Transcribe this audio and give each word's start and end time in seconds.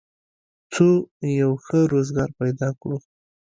څو 0.73 0.87
یو 1.41 1.51
ښه 1.65 1.77
روزګار 1.93 2.29
پیدا 2.39 2.69
کړو 2.79 2.97